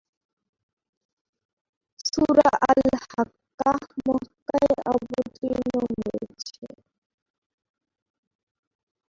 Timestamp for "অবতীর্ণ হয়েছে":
4.91-6.65